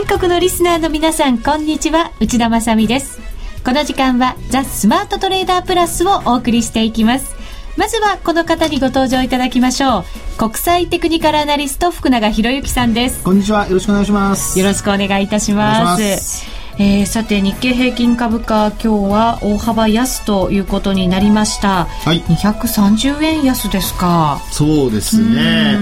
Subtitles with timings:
[0.00, 2.10] 全国のリスナーの皆さんこんにちは。
[2.20, 3.20] 内田まさです。
[3.62, 7.36] この時間はザ・スマートトレーダープラスをお送りしていきます。
[7.76, 10.04] まずはこの方にご登場いただきましょう。
[10.38, 13.22] 国際テクニカルアナリスト福永博之さんです。
[13.22, 13.66] こんにちは。
[13.66, 14.58] よろしくお願いします。
[14.58, 24.40] よろしくお願いいたしますえー、さて日経平均株価今日は大幅安ということになりました、はい、230円安ですか。
[24.50, 25.78] そうですね。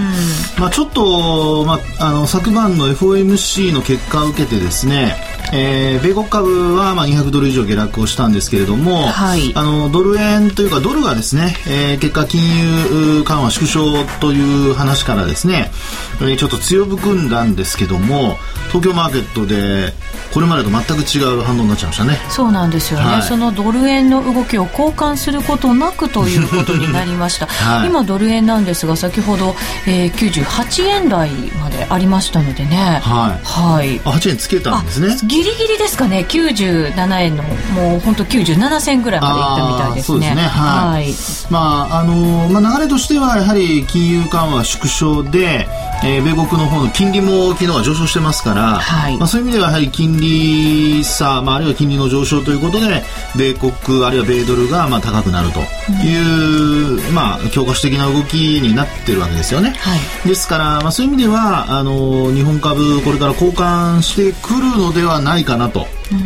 [0.59, 15.71] まあちょっと、まあ、あの昨晩の FOMC の結果を受けてですねえー、米国株はまあ200ドル以上下落をしたんですけれども、はい、あのドル円というかドルがですね、えー、結果金融緩和縮小という話からですね、
[16.21, 19.93] えー、ちょっと強含んだんですけども東京マーケットで
[20.33, 22.17] これまでと全く違う反応になっちゃいましたね。
[22.29, 29.55] そうなんですよね、はい、そのドル円の動きを交換することなくということになりました、 はい、今ドル円なんですが先ほど、
[29.87, 31.29] えー、98円台
[31.61, 33.01] までありましたのでね。
[33.03, 36.25] はい、はい、あ8円つけたんですねギリギリですかね。
[36.27, 40.03] 97円のもう本当97銭ぐらいまでいったみたいですね。
[40.03, 40.41] そうですね。
[40.41, 41.13] はい、はい、
[41.51, 41.59] ま
[41.91, 45.67] ああのまあ、流れとしてはやはり金融緩和縮小で、
[46.03, 49.17] えー、米国の方の金利も昨日は上昇してますから、はい。
[49.17, 53.03] まあ、そういう意味ではやはり金利差、まあ、あるいは金利の上昇ということで
[53.37, 55.59] 米国あるいは米ドルがまあ高くなると
[56.03, 66.19] いう、うん、まあ、教科書的な動きになってるわけですよね、はい、ですから、まあ、そういう意味ではあの日本株これから交換してくるのではないかなと、うん、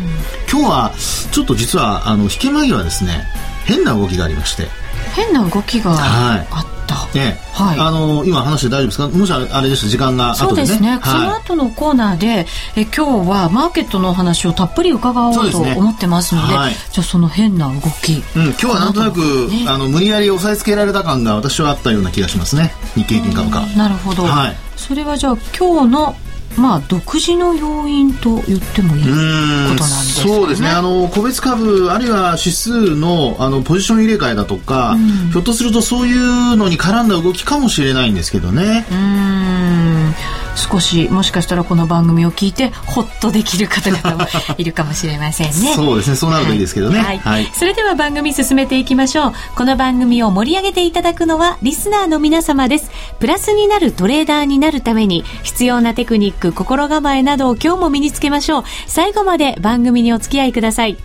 [0.52, 0.92] 今日は
[1.32, 3.26] ちょっと実はあの引け間際ですね
[3.66, 4.68] 変な動きがありまして。
[5.16, 9.08] 変な動きがあった、はいね、はい、あの今話して大丈夫ですか？
[9.08, 22.74] もしあれです時間が、ね、そうですね、はい、その後のコーナーでえ今日はマーケットのお話をたっぷり伺おうと思ってますので、ねはい、じゃあその変な動き、うん、今日はなんとなく、ね、あの無理やり押さえつけられた感が私はあったような気がしますね。
[22.96, 23.62] 日経平均株価。
[23.78, 26.16] なるほど、はい、それはじゃあ今日の
[26.58, 30.70] まあ、独自の要因と言ってもいいことなんですか、ね、そうですね。
[30.70, 34.96] あの個別株あるいは指数のあのポジション入れ替えだとか、
[35.32, 38.86] ひょっとするとそういうのに絡んだ動きかもしれないんですけどね。
[38.92, 44.28] うん少しもしかしたらこの番組を聞いてほっとできる方々も
[44.58, 45.54] いるかもしれませんね。
[45.76, 46.16] そうですね。
[46.16, 49.34] そうなるといいですけどね、はい、はい、それでは番組進めていきましょう。
[49.56, 52.92] この番組を盛り上げていただくのはリスナーの皆様です。
[53.20, 58.64] プラスになるトレーダーになるために必要なテクニック心構えなどを今日も身につけましょう。
[58.88, 60.98] 最後まで番組にお付き合いください。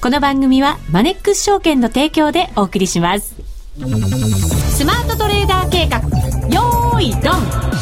[0.00, 3.34] この番組はマネックス証券の提供でお送りします。
[3.76, 5.98] スマートトレーダー計画。
[6.48, 7.79] よーいドン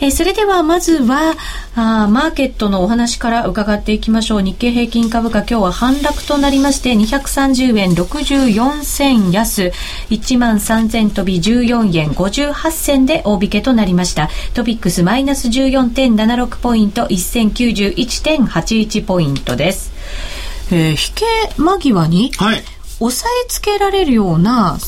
[0.00, 1.34] えー、それではまずは
[1.74, 4.42] あマーケットのお話から伺っていきましょう。
[4.42, 9.72] 日経平均株価今日は反落となりまして230円64銭安。
[10.10, 14.28] 1万3000飛び14円58銭で大引けとなりました。
[14.54, 19.92] トピックスマイナス14.76ポイント1091.81ポイントです、
[20.72, 21.24] えー、引け
[21.60, 22.62] 間際に、はい、
[23.00, 24.78] 押さえつけられるような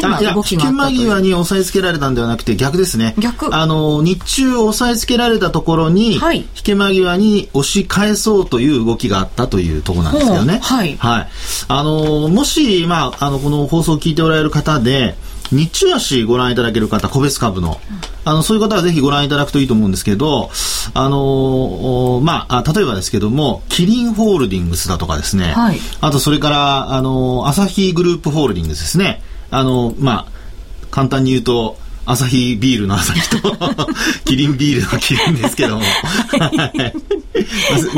[0.00, 3.14] 変な動きがあ間際に押さえつけられたんではなくて逆ですね。
[3.18, 3.54] 逆。
[3.54, 10.58] あの、日中押さえつけられたところに、はい、引け間際に押し返そうという動きがあったというところなんですけどね。
[10.62, 10.96] はい。
[10.96, 11.28] はい。
[11.68, 15.16] あの、もし、まあ、あの、この放送を聞いておられる方で、
[15.52, 17.80] 日中足ご覧いただける方、個別株の。
[18.24, 20.50] あの、そういう方はぜひご覧いただくといいと思うんですけど、
[20.94, 29.22] あのまあ、例えばですけども、キリンホールディングスだとかですね、はい、あとそれから、あのアサヒグループホールディングスですね。
[29.54, 31.76] あの、まあ、簡単に言うと、
[32.06, 33.56] アサヒビールのアサヒと
[34.26, 35.82] キリンビールのキリンですけども。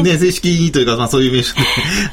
[0.03, 1.61] ね、正式というか、まあそういう名称で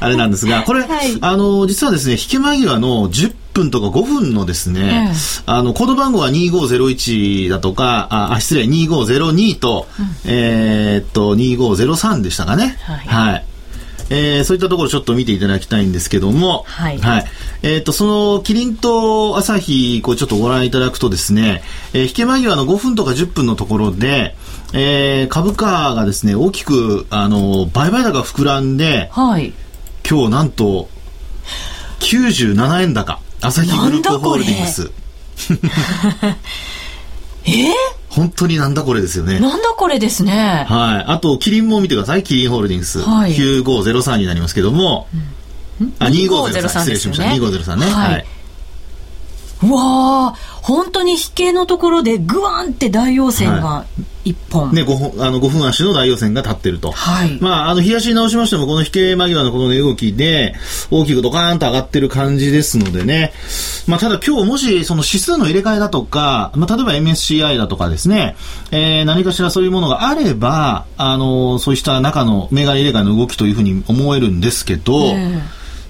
[0.00, 5.12] あれなんですが、これ、はい、あの、実はですね、引き間際の10分とか5分のですね、
[5.46, 12.76] うん、あの、コード番号は2501だとか、あ、失礼、2502と、うん、えー、っと、2503でしたかね。
[12.82, 12.96] はい、
[13.32, 13.44] はい
[14.10, 16.98] えー、そういったところちょっと見ていただきたいんですけども、はい。
[16.98, 17.24] はい。
[17.62, 21.62] えっ、ー、と、その、キリンと朝日、こうちょっとご覧いただくとですね、
[21.92, 24.36] えー、引け間際の5分とか10分のところで、
[24.72, 29.52] えー、株価がですね、大きく、あの、売買高膨らんで、はい。
[30.08, 30.88] 今日なんと、
[32.00, 33.20] 97円高。
[33.40, 34.90] 朝日グループホールディングス。
[37.46, 37.50] え？
[37.50, 37.72] ー、
[38.08, 39.38] 本当になんだこれですよね。
[39.40, 40.64] なんだこれですね。
[40.68, 41.04] はい。
[41.06, 42.22] あと、キリンも見てください。
[42.22, 43.00] キリンホールディングス。
[43.00, 45.08] はい、9503になりますけども、
[45.80, 47.24] うん、あ、2503、失礼しました。
[47.24, 47.86] 2503ね。
[47.86, 48.12] はい。
[48.12, 48.26] はい、
[49.64, 49.80] うわ
[50.28, 53.84] あ、本当に引けのところでグワンって大陽線が
[54.24, 54.72] 一本。
[54.72, 56.90] ね、5本、あの、5分足の大陽線が立ってると。
[56.92, 57.38] はい。
[57.40, 60.54] まあ、あの、冷やし直しましても、この引け間際のこの値動きで、
[60.90, 63.32] 大きくドカーンと上がってる感じですのでね。
[63.86, 68.36] まあ、ただ今日もし、その指数の入れ替えだとか、まあ、例えば MSCI だとかですね、
[68.70, 75.40] えー、何かしらそういうものがあれば、あの、そうした中の銘柄入れ替えの動きというふうに思えるんですけど、えー、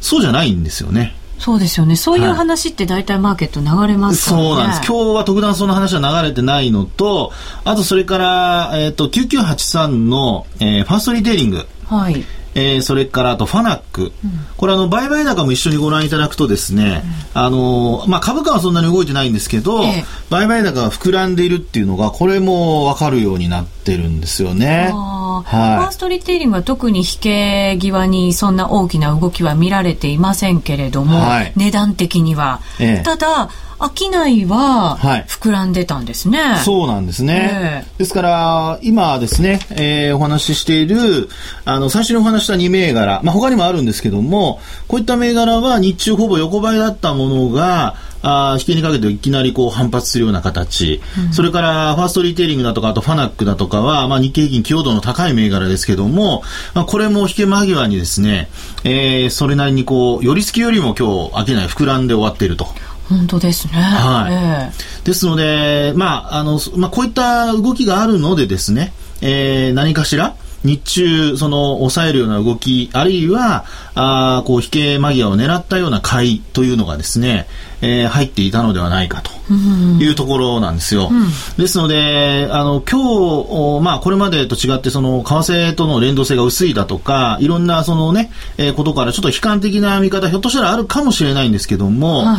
[0.01, 1.15] そうじゃないんですよね。
[1.45, 1.95] そうですよね。
[1.95, 4.91] そういう話って大体マーケット流れますからね、そうなんです。
[4.91, 7.33] 今日は特段その話は流れてないのと、
[7.65, 11.67] あとそれから、えっ、ー、と、9983の、えー、ファーストリテイリング。
[11.85, 12.25] はい。
[12.55, 14.11] えー、それからあとファナック、うん、
[14.57, 17.03] これあの売買高も一緒にご覧いただくとですね、
[17.35, 24.93] うん、あのまあ、株価はそんなに動いてないんですけど、え売買高が膨らんでいるっていうのがこれも分かるようになってるんですよね。
[24.93, 34.99] はい、ファーストリテイリングは特に引け際にそんな大きな動きは見られていませんけれども、はい、値段的には、え、ただ商いは
[35.29, 36.41] 膨らんでたんですね。
[36.41, 37.85] はい、そうなんですね。
[37.87, 41.29] えー、ですから、今ですね、えー、お話ししている、
[41.65, 56.43] あの、最初にお話した2銘柄、まあ、他にもあるんですけども、こういった銘柄は日中ほぼ横ばいだったものが、あ引きにかけていきなりこう反発するような形、うん、それからファーストリテイリングだとか、あとファナックだとかは、まあ、日経平均強度の高い銘柄ですけども、
[56.73, 58.49] まあ、これも引け間際にですね、
[58.83, 62.67] えー、それなりにこう、寄り付きよりも今日、商い膨らんで終わっていると。
[63.09, 63.75] 本当ですね。
[63.75, 64.33] はい。
[64.33, 77.47] えー、ですので、まあ、あの、まあ、こういった動きがあるのでですね、えー、何かしら、日中、その、抑えるような動き、あるいは、あこう、引け間際を狙ったような買いというのがですね、
[77.83, 81.11] えー、入っていたのではないかというところなんですよ。
[81.13, 81.29] うん、
[81.63, 92.39] ですので、あの、今日、まあ、これまでと違って、その、為替との連動性が薄いだとか、いろんな、そのね、えー、ことから、ちょっと悲観的な見方、ひょっとしたらあるかもしれないんですけども、は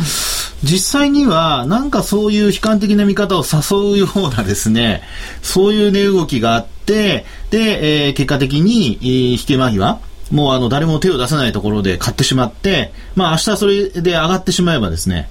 [0.64, 5.02] 実際には、なんかそういう悲観的な見方を誘うようなですね、
[5.42, 10.00] そういう値動きがあって、で、えー、結果的に、えー、引け間際、
[10.30, 15.28] もうあの誰も手を出さないところで買ってしまって、まあ明日それで上がってしまえばですね、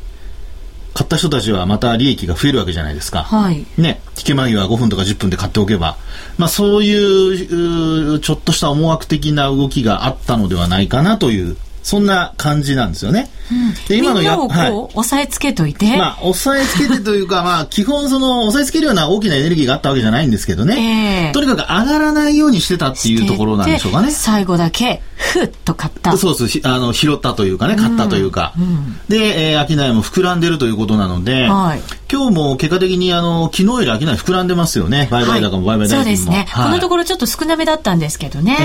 [0.93, 3.23] 買った人たちはまた利益が増えるわけじゃないですか。
[3.23, 3.65] はい。
[3.77, 5.97] ね、引け間際5分とか10分で買っておけば、
[6.37, 13.29] まあそういう、ちょっとした思惑的な動きがあったのではないかなというそんな感じなんですよね。
[13.51, 15.95] うん、で今のやをこう、はい、押さえつけといて。
[15.97, 21.27] まあ、押さえつけてというか、まあ、 基本その、押さえつけるような大きなエネルギーがあったわけじゃないんですけどね。
[21.27, 24.09] えー、とにかく上がらないようにしてたっていうところなんでしょうかね。
[24.09, 26.17] 最後だけ、ふっと買った。
[26.17, 26.59] そうです。
[26.63, 28.53] あの、拾ったというかね、買ったというか。
[28.57, 31.81] うんうん、で、えー、商いも膨らんでるということなので、はい、
[32.15, 35.09] 今日も結果的に、あの、昨日より商い膨らんでますよね。
[35.12, 38.56] 売買高も売買高も、はい、そうですね、はい、このところちょっと少なめだったんですけどね。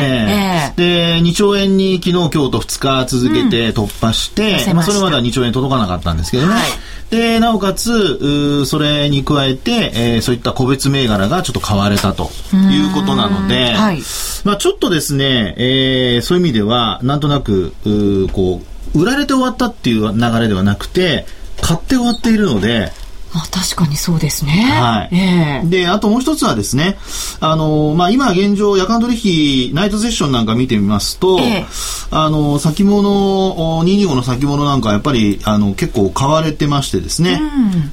[0.76, 6.52] えー、えー、で、2兆円に昨日、今日と2日続けて突破して、まあ、それまでは2兆円届かなかったんですけどね。
[6.52, 6.62] はい、
[7.10, 14.00] で、なおかつ、それに加えて、えー、そういった個別銘柄がちょっと買われたということなので、はい、
[14.44, 18.62] まあ、ちょっとですね、えー、そういう意味では、なんとなく、うこ
[18.94, 21.26] う、売られて終わったっていう流れではなくて、
[21.60, 22.92] 買って終わっているので、
[23.32, 24.52] まあ確かにそうですね。
[24.52, 25.16] はい。
[25.16, 26.98] えー、で、あともう一つはですね、
[27.40, 37.40] あの、まあ今現状、夜間取引、ナイトセッションなんか見てみますと、えー、あの、先物、225の先物なんかやっぱり、あの、結構買われてましてですね、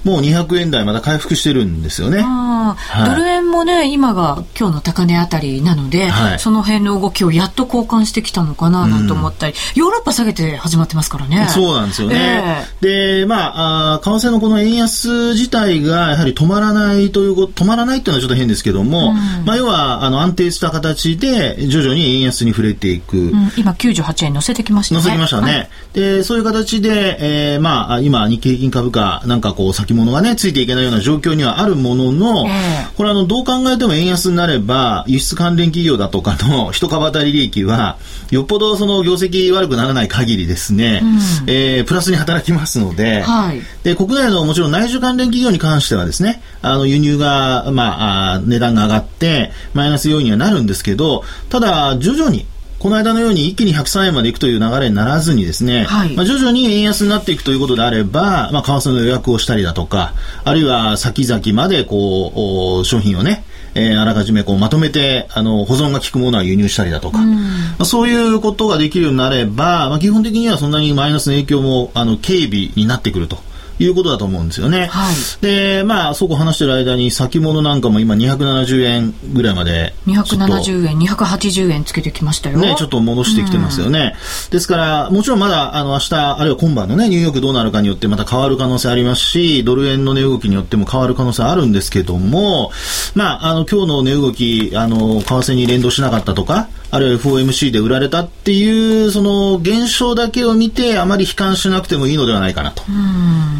[0.05, 2.21] うん、もう200円台また回復してるんですよね。
[2.21, 2.75] は
[3.05, 11.47] い、ドル円もね、今が今日の高値あたりなので、はい、その辺の動きをやっと交換してきたのかななんて思ったり、うん、ヨーロッパ下げて始まってますからね。
[11.49, 12.65] そうなんですよね。
[12.81, 23.17] えー、で、まあ、あ為替のこの円安自体がやはり止まらないということ、止まらないっていうのはちょっと変ですけども、うん、まあ、要はあの安定した形で徐々に円安に触れていく。
[23.17, 24.99] うん、今98円乗せてきましたね。
[24.99, 25.51] 乗せてきましたね。
[25.51, 37.97] はい、で、そういう形で、えー、まあ、今、日経平均株価、なんかこう、先物がね、ついていけないような状況にはあるものの、えー、これあの、どう考えても円安になれば、輸出関連企業だとかの 一株当たり利益は、
[38.31, 52.45] よっぽどその業績悪くならない限りですね、うん、えー、プラスに働きますので、はい、で、国内のもちろん内需関連企業に関してはですね、あの、輸入が、まあ、値段が上がって、マイナス要因にはなるんですけど、ただ、徐々に、
[52.79, 63.43] この間のように一気に103円までいくという流れにならずにですね、はい、まあ、徐々に円安になっていくということであれば、まあ、為替の予約をしたりだとか、あるいは先々までこう、商品をね、
[63.77, 67.35] えー、あらかじめこうまとめてあの保存が効くものは輸入したりだとか、ま
[67.79, 73.37] あ、そういうことができるようになれば、まあ、基本的にはそんなにマイナスの影響もあの軽微になってくると
[73.79, 74.87] いうことだと思うんですよね。
[74.87, 79.93] はい、で、まあ、そこ話してる間に先物なんかも今270円ぐらいまで。
[80.07, 82.59] 270円、280円つけてきましたよ。
[82.59, 84.15] ね、ちょっと戻してきてますよね。
[84.45, 92.71] うん、ですから、もちろんまだ、あの、明日、あるいは今晩のね、ニューヨークどうなるかによってまた変わる可能性ありますし、ドル円の値動きによっても変わる可能性あるんですけども、
[93.15, 102.83] まあ、あの、今日の値動き、あの、為替に連動しなかったとか、あるいは FOMC で売られたっていう、その現象だけを見て、あまり悲観しなくてもいいのではないかなと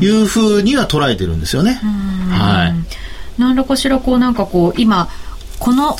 [0.02, 1.74] いうふうには捉えてるんですよね。
[2.32, 3.42] はい。
[3.42, 5.10] 何らかしらこうなんかこう、今、
[5.60, 5.98] この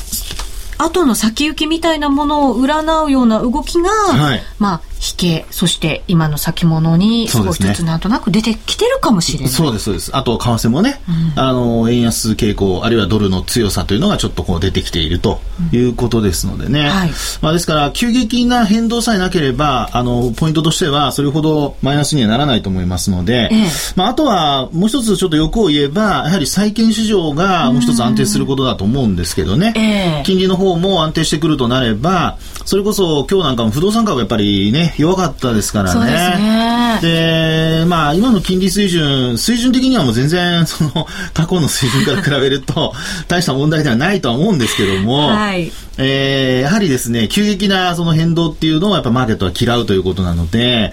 [0.78, 9.48] 後の先行きみたいなものを占うような動きが、はい、まあ、引け、そして今の先物に少しずつなんとなく出てきてるかもしれない。
[9.48, 10.16] そうです、そうです。
[10.16, 11.00] あと、為替もね、
[11.36, 15.40] うん、あの、円安傾向、あるいはドルの強さというのがちょっとこう出てきていると
[15.72, 16.80] いうことですのでね。
[16.80, 29.72] うんはい、まあ、ですから、急激な変動さえなければ、あの、ポイントとしては、それほどマイナスにはならないと思いますので、ええ、まあ、あとは、もう一つちょっと欲を言えば、やはり債券市場がもう一つ安定することだと思うんですけどね。
[29.76, 36.98] え、金利の方も安定してくるとなれば、それこそ今日なんかも不動産株やっぱりね、弱かったですからね。
[37.00, 42.94] で、ね、まあ、今の金利水準、水準的にはもう全然、その、過去の水準から比べると、
[43.28, 50.92] 大した問題ではないとは思うんですけども、はい、えー、やはりですね、急激なその変動っていうのをやっぱマーケットは嫌うということなので、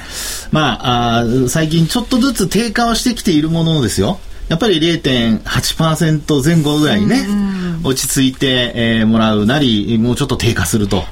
[0.52, 4.20] まあ、あ最近ちょっとずつ低下はしてきているものですよ。
[4.50, 7.28] やっぱり0.8%前後ぐらいね、
[7.84, 11.04] 落ち着いて、えー、もらうなり、もうちょっと低下すると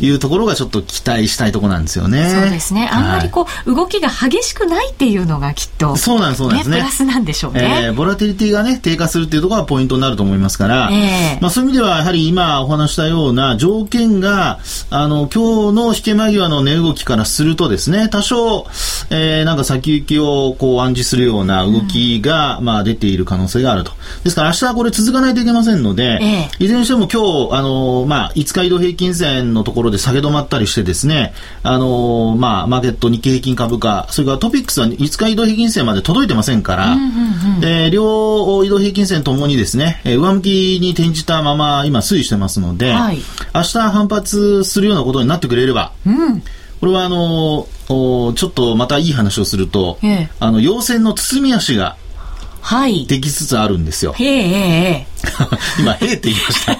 [0.00, 2.30] いうところがちょっと期待したいところなんですよね。
[2.30, 2.88] そうですね。
[2.92, 6.76] あんまりこう、動きが激しくないっていうのがきっと、そうなんです、そうなんですね。
[6.78, 7.82] プラスなんでしょうね。
[7.86, 18.66] えー、ボラティリティがね、低下するっていうところがポイントになると思いますから、えー、まあそういう意味では、やはり今お話したような条件が、あの、今日の引け間際の値動きからするとですね、多少、
[19.10, 23.92] えー、なんか先行きをこう暗示するような動きが、うん、まあ出ている可能性があると。
[24.24, 31.32] ですから明日はこれ続かないといけませんので、ええ、いずれにしても今日、あの、まあ、5日移動平均線のところで下げ止まったりしてですね、
[31.62, 43.18] あの、まあ、マーケット日経平均株価、それからトピックスは5日移動平均線まで届いてませんから、うんうんうん、で、両移動平均線ともにですね、上向きに転じたまま今推移してますので、はい、
[43.54, 46.42] 明日反発するようなことになってくれれば、うん。
[46.80, 51.96] これはあのちょっとまたいい話をすると、ええ、あの陽線の包み足が
[52.60, 53.06] はい。
[53.06, 54.12] できつつあるんですよ。
[54.12, 55.06] へえ。
[55.78, 56.72] 今、へえって言いました。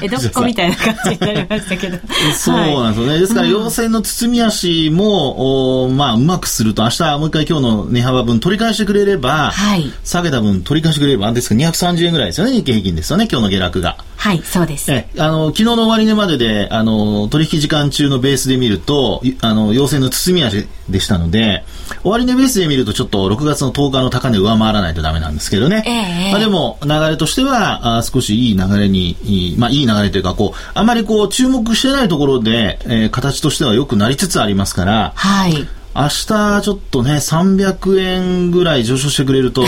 [0.02, 1.98] 江戸っ子みたいな感じになりましたけど。
[2.36, 3.18] そうなんですよね。
[3.20, 9.90] ですから、陽線の包み足も、おまあ、うまくすると、明日、もう一回今日の値幅分取り返してくれれば、はい。
[10.04, 13.96] 下げた分取り返してくれれば、ですから230円ぐらいですよね、日経平均ですよね、今日の下落が。
[14.16, 14.90] はい、そうです。
[14.90, 21.64] え、あの、昨日の終値までで、あの、取引時間中のベースで見ると、あの、陽線の包み足でしたので、
[22.02, 25.84] 終値ベースで見るとちょっと6月の10日の高値上回らないとダメなんですけどね。
[25.86, 35.68] えー、まあでも、流れとしては、あ少しいい流れに、いいまあいい流れというか、こう、あまりこう、注目してないところで、えー、形としては良くなりつつありますから、はい。
[35.96, 39.64] 明日ちょっとね、300円ぐらい上昇してくれると、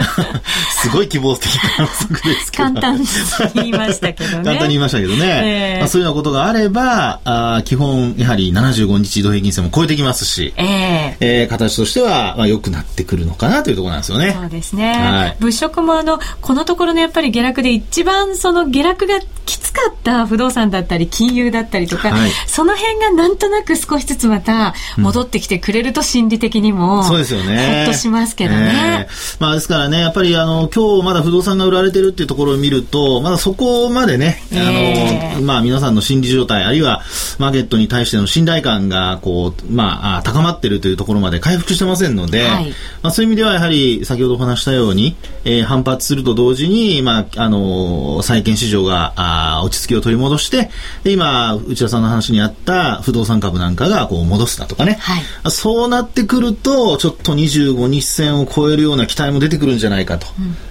[0.80, 1.46] すごい希望的
[1.76, 2.64] 観測ですけど。
[2.64, 3.06] 簡単に
[3.54, 4.44] 言いましたけどね。
[4.44, 5.26] 簡単に言いましたけどね。
[5.26, 14.34] えー、まあ、そういうようなことがあれば、あ基本、やはり75日移動平均線も超えてきますし、えー、えー、形としては、まあ、良くなってくるのかなというところなんですよね。
[14.40, 14.92] そうですね。
[14.92, 27.84] はい、物色もあの、このところのやっぱり下落で一番その下落がきつかった不動産だったり、金融だったりとか、はい、その辺がなんとなく少しずつまた戻ってきてくれると心理的にも、そうですよね。
[27.84, 29.06] ほっとしますけどね。
[29.08, 37.02] えー、まあですからね、やっぱりあの、今日まだ不動産が売られてるっていうところを見ると、まだそこまでね、あの、まあ皆さんの心理状態、あるいは
[37.38, 42.70] マーケットに対しての信頼感が、こう、まあ、高まってるというところまで回復してませんので、はい、
[43.02, 50.70] まあそういう意味ではやはり先ほどお話したように、えー、反発すると同時に、まあ、あの、債券市場が、あ落ち着きを取り戻して、
[51.04, 60.26] で今、内田さんの話にあった不動産株なんかがこう戻すだとかね、はい、そうなってくると、ちょっと25日線を超えるような期待も出てくるんじゃないかと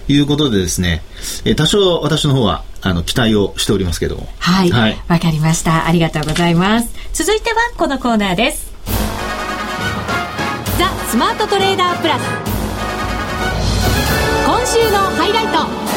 [0.08, 1.02] いうことでですね、
[1.44, 4.28] え多少私の方はあの期待をしておりますけども。
[4.38, 4.70] はい。
[4.70, 5.86] わ、はい、かりました。
[5.86, 6.90] ありがとうございます。
[7.12, 8.72] 続いてはこのコーナーです。
[10.78, 12.22] ザ・スマートトレーダープラス。
[14.46, 15.88] 今週のハイライト。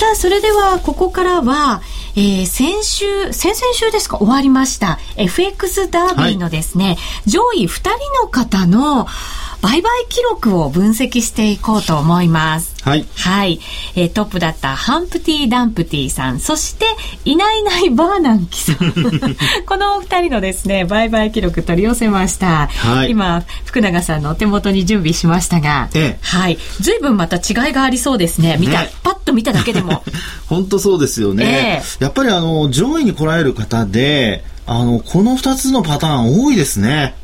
[0.00, 1.82] さあ、それでは、ここからは、
[2.22, 4.18] えー、先週、先々週ですか？
[4.18, 4.98] 終わりました。
[5.16, 7.90] FX ダービーのですね、はい、上位2人
[8.22, 9.06] の方の、
[9.62, 12.74] 売買記録を分析していこうと思います。
[12.82, 13.06] はい。
[13.14, 13.60] はい。
[13.94, 16.86] えー、トップだったハンプティ・ダンプティさん、そして、
[17.26, 18.76] いないいないバーナンキさん。
[19.66, 22.68] このお二人のですね、売買記録取り寄せました。
[22.68, 23.10] はい。
[23.10, 26.58] 今、福永さんのお手元に準備しましたが、ええ、はい。
[26.80, 28.56] 随分また違いがありそうですね。
[28.58, 30.02] 見た、ね、パッと見ただけでも。
[30.48, 31.44] 本当そうですよね。
[31.44, 37.14] ええ、やっぱりあの、上位に来られる方で、あの、この二つのパターン多いですね。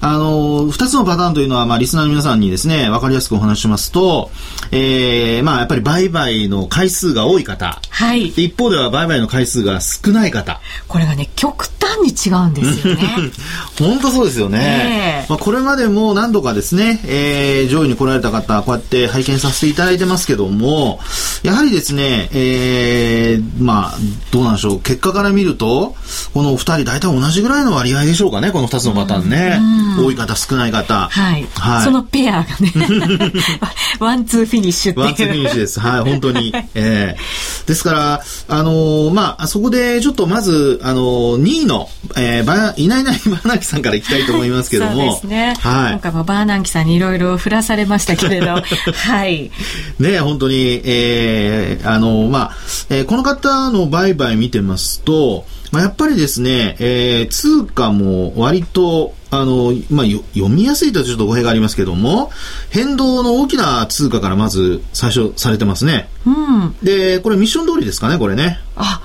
[0.00, 4.30] あの、二つのパターンというのは、まあ、リスナーの皆さんにですね、わかりやすくお話ししますと、
[4.70, 7.80] ええー、まあ、やっぱり売買の回数が多い方。
[7.90, 8.28] はい。
[8.28, 10.60] 一方では売買の回数が少ない方。
[10.88, 13.32] これがね、極端に違うんですよね。
[13.78, 15.24] 本当そうですよね。
[15.24, 21.00] えー、まあ、これまでも何度かですね、えー、上位に来られた方、こうやって拝見させていただいてますけども、
[21.42, 23.98] やはりですね、えー、まあ、
[24.30, 24.80] どうなんでしょう。
[24.80, 25.94] 結果から見ると、
[26.34, 29.60] このお二人大体同じぐらいの割合でしょうかね、この二つのパターンね。
[29.98, 31.08] 多い方、少ない方。
[31.08, 31.46] はい。
[31.54, 32.72] はい、そのペアがね、
[34.00, 35.06] ワンツーフィニッシュっていう。
[35.06, 35.80] ワンツーフィニッシュです。
[35.80, 36.52] はい、本当に。
[36.74, 44.92] えー、ですから、あのー、まあ、そこでちょっとまず、あのー、2位の、えー、ばいないいないバーナンキさんからいきたいと思いますけども。
[44.96, 45.54] そうですね。
[45.60, 45.92] はい。
[45.92, 49.50] 今回もバーナンキさんにいろいろ振らされましたけれど、 はい。
[49.98, 52.56] ね、本当に、えー、あのー、まあ、
[52.90, 62.30] えー、この方の売買見てますと、まあ、やっぱりですね、えー、通貨も割と、あの、まあ、読みやすいとちょっと語弊がありますけども、
[62.70, 66.08] 変動の大きな通貨からまず最初されてますね。
[66.24, 66.76] うん。
[66.82, 68.60] で、これミッション通りですかね、これね。
[68.76, 69.02] あ、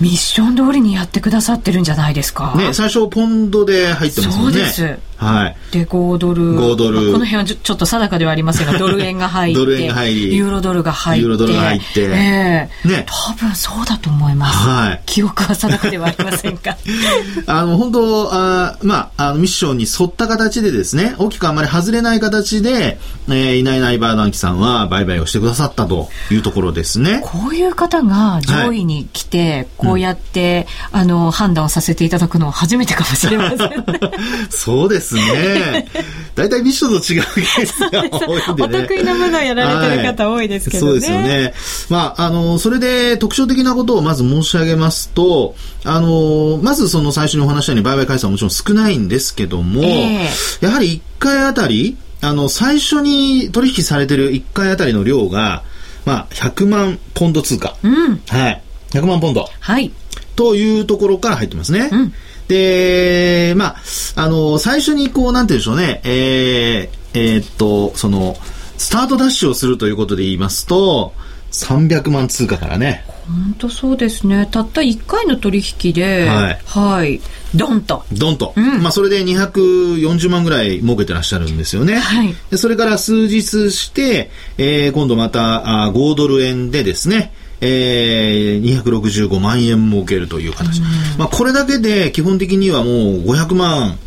[0.00, 2.54] ミッション通りにやってくださってるんじゃないですか。
[2.56, 4.52] ね、最初ポンドで入ってますもんね。
[4.52, 4.98] そうです。
[5.16, 5.56] はい。
[5.72, 6.58] で、5ドル。
[6.58, 7.12] 5ドル。
[7.12, 9.60] この辺はちょっと定かではありませんが、ドル円が入って。
[9.60, 10.36] ドル円が入り。
[10.36, 11.22] ユーロドルが入って。
[11.22, 12.00] ユーロドルが入って。
[12.00, 13.06] ええー、ね。
[13.06, 13.98] 多分そうだ
[14.40, 14.68] ます。
[14.68, 15.02] はい。
[15.06, 16.76] 記憶は定かではありませんか？
[17.46, 27.20] あの、本当あまあ、あの、ミッションに沿った形でですね、大きくあんまり外れない形で、えー、いないいないバーダンキさんは売買をしてくださったというところですね。
[27.24, 33.68] こういう方が上位に来て、はい、こうやって、うん、あの、判断をさせていただくのは初めてかもしれません、ね。
[34.50, 35.86] そうですね。
[36.34, 38.78] 大体ミッションと違うケースが多いんでね。
[38.78, 40.90] お得意なものをやられてる方多いですけどね。
[40.92, 41.54] そうですよね。
[41.88, 55.62] まあ、あの、それで特徴的なことをまず申し上げますと、あの、まずその最初にお話したように売買回数はもちろん少ないんですけども、えー、やはり1回あたり、あの、最初に取引されてる1回あたりの量が、
[56.04, 57.76] まあ、100万ポンド通貨。
[57.82, 58.20] うん。
[58.28, 58.62] はい。
[58.90, 59.48] 100万ポンド。
[59.58, 59.90] はい。
[60.36, 61.88] というところから入ってますね。
[61.92, 62.12] うん。
[62.48, 63.76] で、まあ、
[64.16, 68.36] あの、最初にこう、なんて言うんでしょうね、えー、えー、っと、その、
[68.76, 71.12] スタートダッシュをするということで言いますと、
[71.50, 73.04] 300万通貨からね。
[73.26, 74.48] 本当そうですね。
[74.50, 76.60] たった1回の取引で、はい。
[76.64, 77.20] はい。
[77.54, 78.04] ドンと。
[78.12, 78.54] ドンと。
[78.56, 81.96] うん、まあ、それで240万ぐらい儲けてらっしゃるんですよね。
[81.98, 82.34] はい。
[82.50, 90.80] でそれから数日して、えー、今度またあ5ドル円でですね、えー、265万円儲けるという形。
[91.18, 92.94] まあ、これだけで基本的にはもう
[93.26, 93.98] 500万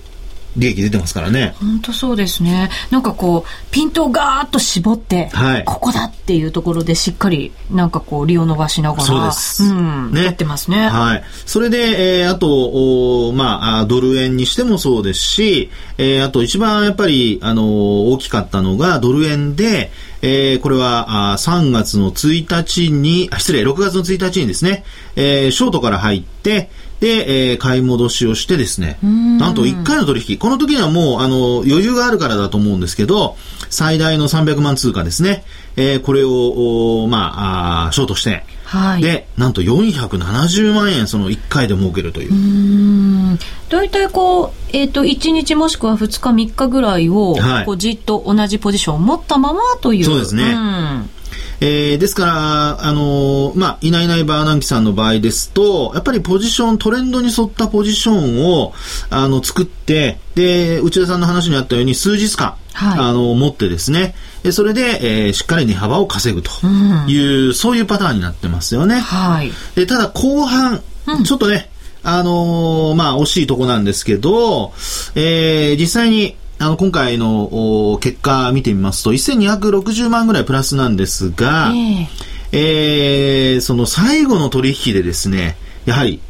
[0.55, 1.55] 利益出てますからね。
[1.59, 2.69] 本当そうですね。
[2.91, 9.63] なんかこう、ピントをガーッと絞って、はい、ここだっていうところでしっかり、なんかこう、利を伸ばしながら、そうです。
[9.63, 10.25] うん、ね。
[10.25, 10.87] やってますね。
[10.87, 11.23] はい。
[11.45, 17.65] それで、えー、あと、おまあ、ドル円にしてもそうですし、えー、あと一番やっぱり、あのー、
[18.13, 24.85] 大きかったのが、ドル円で、えー、これはあ3月の1日に、失礼、6月の1日にですね、
[25.15, 26.69] えー、ショートから入って、
[27.03, 33.35] で、えー、買い戻しをしてですね、なんと1回の取引、この時にはもう、あの、余裕があるからだと思うんですけど、
[33.69, 35.43] 最大の300万通貨ですね、
[35.75, 37.17] えー、これを、ま
[37.83, 42.33] あ、あショートして、はい、で、なんと470万円、その1回で儲けるという。
[42.33, 42.35] う
[43.33, 43.39] ん。
[43.67, 50.05] 大体こう、えっ、ー、と、1日もしくは2日、3日ぐらいを、はい、こうじっと同じポジションを持ったままという。
[50.05, 50.53] そうですね。
[50.53, 51.09] うん
[51.63, 58.73] えー、ですから、あのー、まあ、いないいないバーナンキさんの場合ですと、やっぱりポジション、トレンドに沿ったポジションを、
[59.09, 64.13] あの、作って、で、内田さんの話にあったように数日間、はい、あの、持ってですね、
[64.51, 66.51] それで、えー、しっかり値幅を稼ぐと
[67.07, 68.99] いう、うん、そういうパターンになってますよね。
[68.99, 69.51] はい。
[69.75, 71.69] で、ただ後半、うん、ちょっとね、
[72.03, 74.73] あのー、まあ、惜しいとこなんですけど、
[75.15, 82.07] えー、実際に、あの、今回の結果見てみますと、1260万ぐらいプラスなんですが、えー、
[82.53, 86.21] えー、その最後の取引でですね、やはり、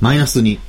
[0.00, 0.60] マイナスに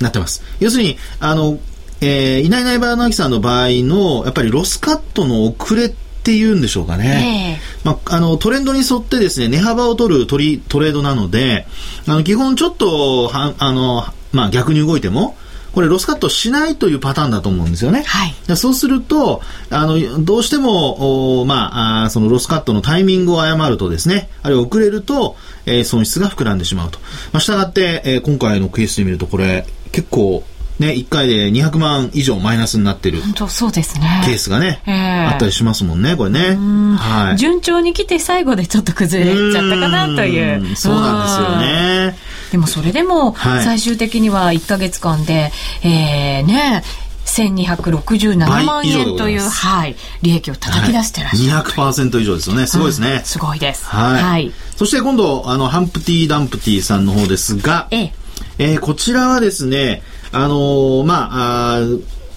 [0.00, 0.42] なってます。
[0.58, 1.60] うん、要するに、あの、
[2.00, 5.88] えー、いないいないばらのあきさんの場合の、やっぱりロスカットの遅れっ
[6.22, 7.60] ていうんでしょうかね。
[7.84, 11.66] えー、まあ、あの、トレンドに沿ってですね、値幅を取るトリトレードなので、
[12.06, 15.36] あの、基本ちょっと、はあの、まあ、逆に動いても、
[15.72, 18.02] これロスカットしないというパターンだと思うんですよね。
[18.02, 18.56] はい。
[18.56, 26.98] そうすると、あの、どうしても、おまああ、そのロスカットのタイミングを誤るとですね、あるいは遅れると、えー、損失が膨らんでしまうと。
[27.32, 30.44] まあ、したがって、えー、今回のケースで見ると、これ、結構、
[30.80, 33.20] ね、1回で200万以上マイナスになってる。
[33.20, 34.22] 本当そうですね。
[34.24, 36.56] ケースがね、えー、あったりしますもんね、これね。
[36.96, 37.36] はい。
[37.36, 40.72] 順調に来て最後でちょっと崩れちゃったかなという。
[40.72, 42.39] うそうなんですよね。
[42.50, 46.82] でもそれでも、最終的には1か月間で、えー、ね、
[47.26, 52.66] 1267万円という、はい、利益を叩き出してらっしゃる、はい、200%以上ですよね。
[52.66, 53.12] すごいですね。
[53.12, 53.86] うん、すごいです。
[53.86, 54.22] はい。
[54.22, 58.12] はい、そして今度、あの、ハンプティ・ダンプティさんの方ですが、ええ
[58.58, 61.80] えー、こちらはですね、あのー、まあ、あ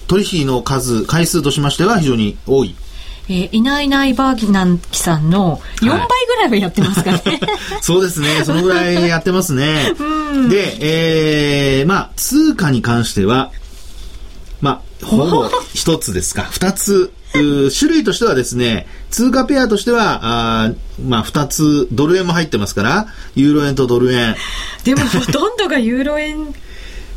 [0.06, 2.76] 取引の数、回数としましては非常に多い。
[3.28, 7.22] えー、いないいないバーギナンキさんの4倍ぐらいはやってますかね。
[7.24, 7.40] はい、
[7.80, 8.44] そうですね。
[8.44, 9.94] そのぐらいやってますね。
[10.50, 13.50] で、えー、まあ、通貨に関しては、
[14.60, 16.42] まあ、ほぼ 一つですか。
[16.50, 17.12] 二つ。
[17.36, 20.70] 種類としてはですね、通貨ペアとしては、あ
[21.04, 24.36] まあ、二つ、ドル円も入ってますから、ユーロ円とドル円。
[24.84, 26.54] でも、ほとんどがユーロ円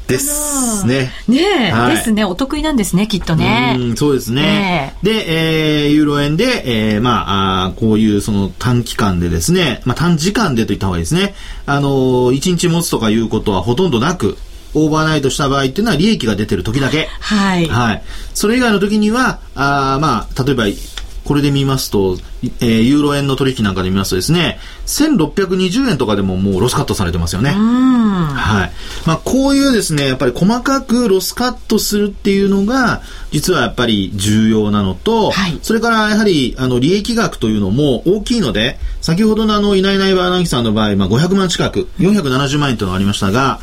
[0.08, 1.12] ですね。
[1.28, 2.24] ねえ、はい、ですね。
[2.24, 3.76] お得意なんですね、きっとね。
[3.78, 4.96] うん、そうですね。
[5.04, 11.36] えー、で、えー、ユーロ円で、えー、まあ、あこういうその短期間でですね、まあ短時間でと言った方がいいですね。
[11.65, 14.38] あの一日持つとかいうことはほとんどなく、
[14.74, 17.08] オーバーナイトした場合っていうのは利益が出てる時だけ。
[17.20, 17.67] はい。
[17.67, 18.04] はい。
[18.34, 20.65] それ以外の時には、あまあ、例えば、
[21.28, 27.50] これで見ますと、えー、ユーロ円の取引なんかで見ますとですね、1620円とかでももうロスカットされてますよね。
[27.50, 28.72] はい。
[29.06, 43.60] まあ、こういうですね、やっぱり細かくロスカットするっていうのが、実はやっぱり重要なのと、はい、それからやはり、あの、利益額というのも大きいので、先ほどのあの、いないいないばあなぎさんの場合、まあ、500万近く、470万円というのがありましたが、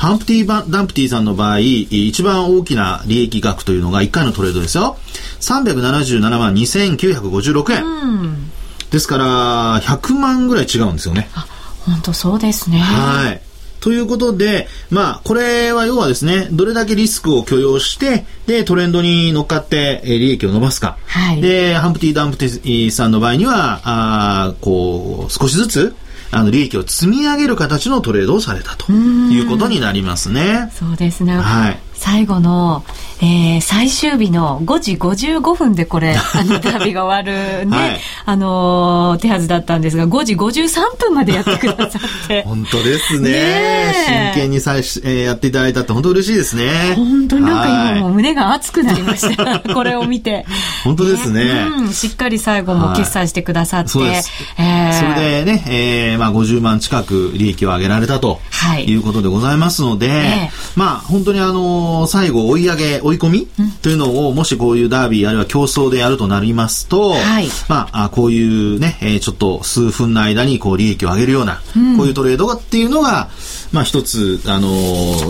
[0.00, 4.96] ハンプティ・ダンプティさんの場合、一番大きな利益額というのが1回のトレードですよ。
[5.40, 7.84] 377万2956円。
[7.84, 8.50] うん、
[8.90, 11.28] ですから、100万ぐらい違うんですよね。
[11.34, 11.46] あ、
[11.84, 12.78] 本当そうですね。
[12.78, 13.42] はい。
[13.80, 20.96] ということで、まあ、これは要はですね、どれだけリスクを許容して、で、トレンドに乗っかって、え利益を伸ばすか。
[21.04, 21.42] はい。
[21.42, 25.94] で、ハンプティ・ダンプティさんの場合には、あこう、少しずつ、
[26.32, 30.70] あの利益を積み上げる形のトレードをされたということになりますね。
[30.74, 31.36] そうですね。
[31.36, 31.78] はい。
[32.00, 32.82] 最後の、
[33.20, 42.42] えー、最終日の5時55分でこれ、あの、ダービーが終わるね、はい、あのー、手はずだったんですが、5時53分までやってくださって。
[42.48, 43.30] 本当ですね。
[43.32, 46.94] ね真剣にさえ、えー、やっていただいたって本当嬉しいですね。
[46.96, 49.60] 本当になんか今もう胸が熱くなりました。
[49.74, 50.46] これを見て。
[50.82, 51.92] 本当ですね、うん。
[51.92, 53.88] しっかり最後も決済してくださって。
[53.90, 54.30] そうです。
[54.56, 63.48] えー、それでね、えー、まあ50万近く利益を上げられたと、はい、いうことでございますので、えー、まあ本当にあのー最後追い上げ、追い込み？
[63.82, 73.28] というのを、もしこういうダービーあるいは競争でやるとなりますと、はい、まあ、こういうね、えー、ちょっと数分の間にこう利益を上げるような、うん、こういうトレードっていうのが、
[73.72, 74.68] まあ一つ、あの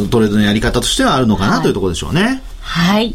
[0.09, 2.42] トレードのやり方としてはあるのかなというところでしょうね。
[2.61, 3.14] はい。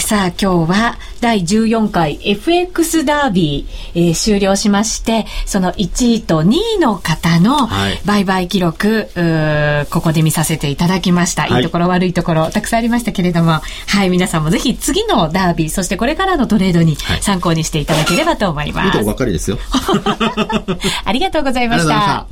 [0.00, 7.68] さあ今日は第14回 FX ダービー、えー、終了しまして、その1位と2位の方の
[8.06, 11.42] 売買記録、はい、ここで見させていただきました。
[11.42, 18.78] はい、いいところ悪いところたくさんありましたけれども、はい、皆さんもぜひ次のダービー、そしてこれからのトレードに参考にしていただければと思います。
[18.78, 19.58] はい、いいとこばっかりですよ。
[21.04, 22.26] ありがとうございました。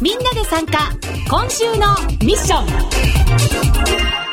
[0.00, 0.90] みんなで参加、
[1.28, 2.62] 今週のミッショ
[4.22, 4.25] ン。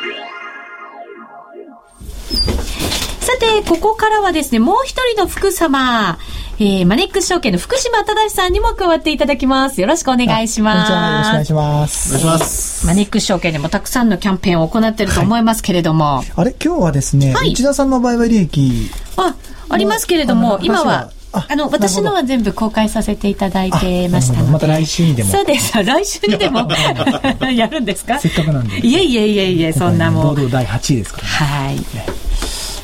[3.34, 6.19] さて、ここからはですね、もう一人の福様、
[6.60, 9.82] えー、マネックス証券の福島正さんにも加わっていただきます。
[9.82, 10.91] よろしくお願いします。
[10.91, 12.10] よろしくお願いします。
[12.10, 12.88] お願いします。
[12.88, 16.17] マネックス証券でもたくさんのキャンペーンを行っていると思いますけれども。
[16.17, 18.91] はい、あれ今日はですね、はい、内田さんの売買利益。
[19.17, 19.36] あ、
[19.69, 24.52] ありますけれども、今は、あの、私のは全部公開させていただいてましたので。
[24.52, 25.32] また来週にでも。
[25.32, 25.84] そうです。
[25.84, 26.67] 来週にでも
[27.52, 28.19] やるんですか？
[28.19, 28.80] せっかくなんで。
[28.86, 30.36] いえいえいえいえ、そんなもう。
[30.36, 31.65] 堂々第8位ですからね。
[31.65, 31.76] はい。
[31.76, 32.22] ね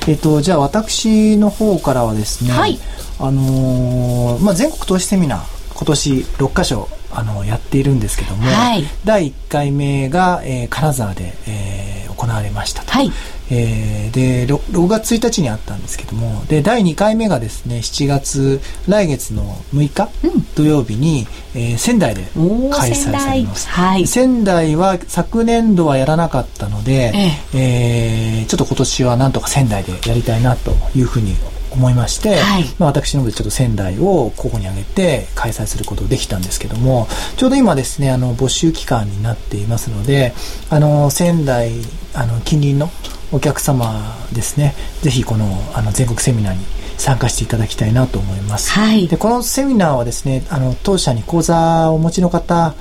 [0.07, 2.79] えっと、じゃあ私の方からはですね、はい、
[3.19, 12.91] あのー、まあ、全国投資セミナー、今年6カ所、あのやっているんですけども、はい、第1回目が、えー、金沢で、えー、行われましたと。
[12.91, 13.11] はい
[13.51, 22.23] えー、で 6, 6月1日にあったんですけどもで第2回目がですね7月来月の6日、うん、土曜日に、えー、仙台で
[22.71, 28.39] 開催されます、はい、仙台は昨年度はやらなかったので、ええ。
[28.41, 31.35] えー、ちょっと今年はなんとか仙台でやりたいなというふうに
[31.71, 37.07] 思いまして、はい、まあ、私の方でちょっと仙台を候補に挙げて開催することができたんですけども
[37.37, 40.33] ちょうど今ですねあの募集期間になっていますので
[40.69, 41.71] あの仙台
[42.13, 42.89] あの近隣の
[43.31, 46.65] お客様ですねぜひこのあの全国セミナーに
[46.97, 48.71] 参加していただきたいなと思います。
[48.71, 52.73] はい、でこのセミナーはですねあの当社に講座をお持ちの方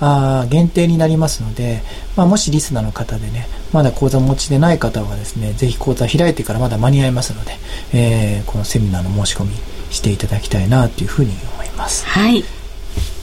[0.00, 1.82] あ限定になりますので、
[2.16, 7.52] まあ、もしリスナーの方でねまだ講座をお持ちでない方はですねぜひ講座開いてからまだ間に合いますので、
[7.94, 9.52] えー、このセミナーの申し込み
[9.90, 12.06] していただきたいなというふうに思います。
[12.06, 12.44] はい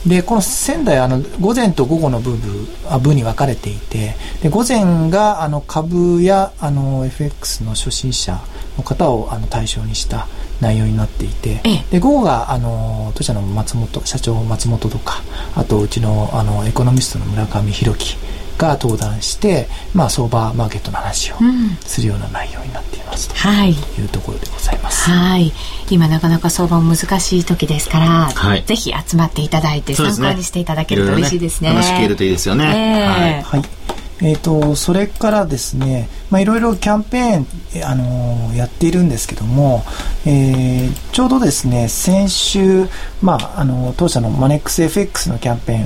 [0.06, 8.38] でこの仙台あの午前と午後の部分あ部に分かれていてで午前があの株やあの FX の初心者
[8.76, 10.26] の方をあの対象にした
[10.60, 15.22] 内容になっていて、で午後があの当社の松本社長松本とか
[15.54, 18.16] あとうちのあのエコノミストの村上弘樹
[18.58, 21.36] が登壇して、まあ、相場マーケットの話を
[21.80, 23.34] するような内容になっていますと。
[23.66, 23.72] い。
[23.72, 25.10] うところでございます。
[25.10, 25.52] はい、
[25.90, 31.70] 今なかなか相場も難しい時ですから、はい、ぜひ集まっていただいて参考にしていただけると嬉しいですね。
[31.70, 33.40] 話聞けるといいですよね。
[33.40, 33.83] えー、はい、はい
[34.24, 39.84] えーと、それからですね、まあ、いろいろキャンペーン、あのー、やっているんですけども、
[40.24, 42.86] えー、ちょうどですね先週、
[43.20, 45.80] まあ、あの当社のマネックス FX のキャンペーン、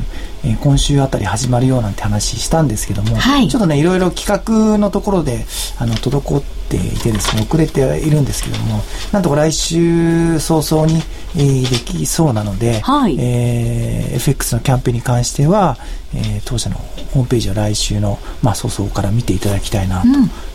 [0.44, 5.44] えー、今週あたり始まるようなんて話したんですけども、はい、ちょっとねいろいろ企画のところで
[5.80, 11.02] あの滞っていてですね遅れているんですけどもなんとか来週早々に、
[11.34, 13.16] えー、できそうなので、はい。
[13.18, 15.76] えー、FX のキャンペーンに関しては、
[16.14, 16.76] えー、当社の
[17.12, 20.08] ホームページを来週の、まあ、早々から見ていただきたいなと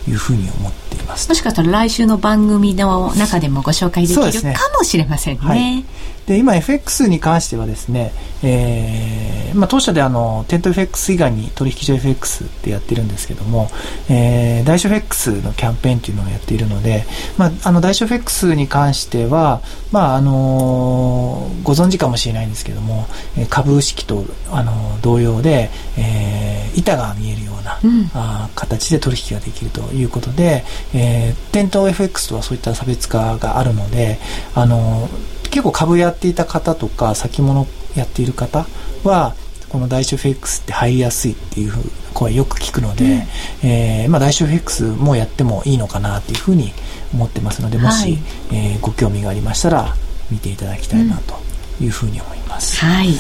[0.10, 5.42] いうふうに思っています、うん、もしかしたら来週の番組の中でもご紹介できるかもしれませんね。
[5.42, 5.86] はい。
[6.26, 8.14] で今 FX に関してはですね、
[8.44, 13.70] えーまあ、当社であのテント FX 以外に取引所 FX ってやってるんですけども、
[14.10, 17.04] えー、大小 FX のキャンペーンというのをやっているので、
[17.38, 19.62] まあ、あの大小 FX に関しては、
[19.92, 23.06] まああのー、ご存知かもしれないんですけども
[23.50, 30.64] 株式と、あのー、同様で、えー、板が見えるような、うん、あ形で取引ができるということで、
[30.96, 34.18] えー、店頭 FX とはそういった差別化があるので、
[34.56, 38.66] あのー結構株やっていた方とか先物やっている方
[39.04, 39.36] は
[39.70, 41.74] この大小 FX って入りやすいっていう
[42.16, 46.74] 声よく聞くので、うん、えー、まあ、大小 FX もやってもいいのかなっていうふうに
[47.14, 48.20] 思ってますのでもし、はい、
[48.52, 49.96] えー、ご興味がありましたら
[50.32, 51.36] 見ていただきたいなと
[51.80, 52.43] いうふうに思います。
[52.43, 52.43] うん、
[52.86, 53.14] はい、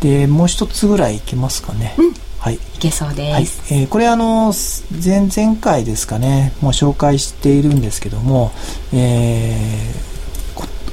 [0.00, 1.94] でもう一つぐらいいけますかね。
[1.98, 2.14] うん。
[2.38, 4.54] はい、いけそうです、はい、えー、これあの
[5.04, 6.54] 前々回ですかね。
[6.62, 8.52] もう紹介しているんですけども、
[8.92, 10.10] えー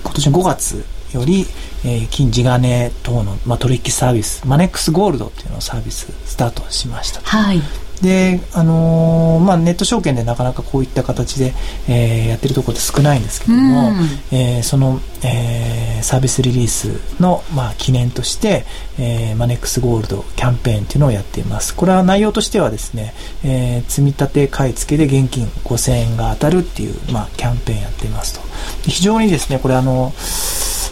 [0.08, 1.46] 今年の5月より、
[1.86, 7.22] えー、金地金等の、まあ、取引サービス、マネックスゴールドっていうのをサービススタートしました。
[7.22, 7.62] はい。
[8.02, 11.54] で、あのー、まあ、ネット証券でなかなかこういった形で、
[11.88, 13.96] えー、やってるところって少ないんですけども、うん、
[14.32, 18.66] えー、その、えー、サービスリリースの、まあ、記念として、
[19.00, 21.76] えー、マネックスゴールドキャンペーンっていうのをやっています。
[21.76, 28.42] これは内容としてはですね、えー、積み立て買い付けで現金5000円が当たるっていう、まあ、キャンペーンやっていますと。
[28.84, 30.14] 非常にですね、これあの、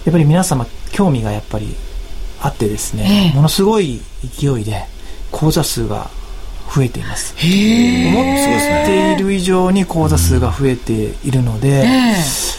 [0.06, 1.76] やっぱり皆様興味がやっぱり
[2.42, 4.02] あってですね、えー、ものすごい
[4.40, 4.86] 勢いで
[5.32, 6.10] 口座数が
[6.74, 7.34] 増えています。
[7.34, 7.44] 思っ
[8.86, 12.16] ている以上に口座数が増えているので、え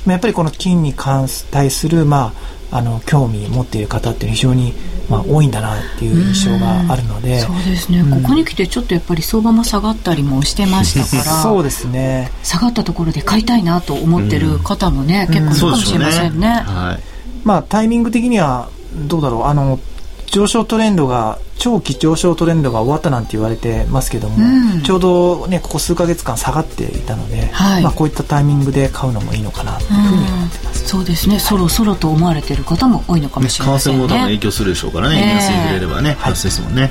[0.07, 2.33] ー、やっぱりこの金に関対する、ま
[2.71, 4.75] あ、あの興味を持っている方っていうのは非常に
[5.09, 12.31] まあ、多いんだなっていう印象があるので、そうですね、うん、ここに来てちょっとやっぱり相場も下がったりもしてましたから そうですね。
[12.43, 16.49] 下がったところで買いたいなと思ってる方もね、うん、結構いるかもしれませんね。
[16.49, 16.63] ね。
[16.67, 17.03] はい。
[17.45, 19.45] まあ、タイミング的にはどうだろう。
[19.45, 19.79] あの
[20.27, 34.07] 上昇トレンドが長期上昇トレンドが終わったなんて言われてますけども、うん、ちょうどねここ数か月間下がっていたので、はい、まあ、こういったタイミングで買うのもいいのかなというふうに思ってます、そうですね、そろそろと思われている方も多いのかもしれませんね。
[34.07, 36.91] 為替も影響するでしょうからね、円安に触れればね、発生ですもんね。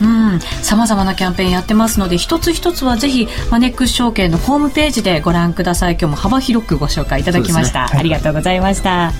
[0.64, 5.94] さまざまなキャンペーンやってますので一つ一つはぜひマネックス証券のホームページでご覧ください。
[5.94, 7.88] 今日も幅広くご紹介いただきました、ね。
[7.92, 9.14] はい、ありがとうございました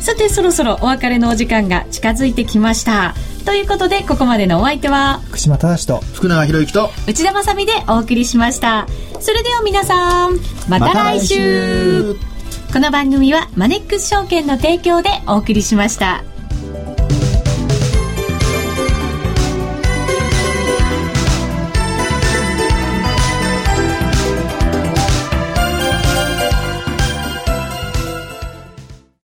[0.00, 3.14] さてそろそろお別れのお時間が近づいてきました。
[3.44, 8.86] ということでここまでのお相手は福島正と福永博之と内田まさでお送りしました。
[9.20, 12.14] それでは皆さんまた来週。
[12.14, 16.24] ま、この番組はマネックス証券の提供でお送りしました。